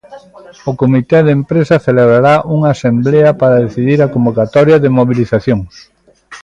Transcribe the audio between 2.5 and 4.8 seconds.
unha asemblea para decidir a convocatoria